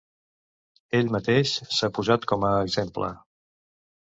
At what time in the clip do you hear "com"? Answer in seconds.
2.33-2.49